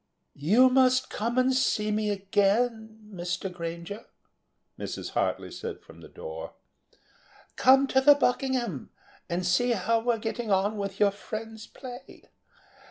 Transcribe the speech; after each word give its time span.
"You 0.33 0.71
must 0.71 1.11
come 1.11 1.37
and 1.37 1.53
see 1.53 1.91
me 1.91 2.09
again, 2.09 3.07
Mr. 3.13 3.53
Granger," 3.53 4.05
Mrs. 4.79 5.11
Hartly 5.11 5.51
said 5.51 5.79
from 5.79 6.01
the 6.01 6.09
door. 6.09 6.53
"Come 7.55 7.85
to 7.85 8.01
the 8.01 8.15
Buckingham 8.15 8.89
and 9.29 9.45
see 9.45 9.73
how 9.73 9.99
we're 9.99 10.17
getting 10.17 10.49
on 10.49 10.77
with 10.79 10.99
your 10.99 11.11
friend's 11.11 11.67
play. 11.67 12.23